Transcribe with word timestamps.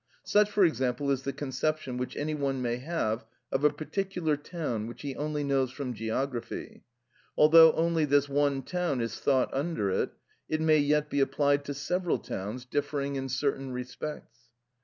Such, 0.23 0.49
for 0.49 0.65
example, 0.65 1.11
is 1.11 1.21
the 1.21 1.31
conception 1.31 1.97
which 1.99 2.17
any 2.17 2.33
one 2.33 2.59
may 2.59 2.77
have 2.77 3.23
of 3.51 3.63
a 3.63 3.69
particular 3.69 4.35
town 4.35 4.87
which 4.87 5.03
he 5.03 5.15
only 5.15 5.43
knows 5.43 5.69
from 5.69 5.93
geography; 5.93 6.81
although 7.37 7.71
only 7.73 8.05
this 8.05 8.27
one 8.27 8.63
town 8.63 8.99
is 8.99 9.19
thought 9.19 9.53
under 9.53 9.91
it, 9.91 10.13
it 10.49 10.59
might 10.59 10.81
yet 10.85 11.07
be 11.11 11.19
applied 11.19 11.63
to 11.65 11.75
several 11.75 12.17
towns 12.17 12.65
differing 12.65 13.15
in 13.15 13.29
certain 13.29 13.73
respects. 13.73 14.49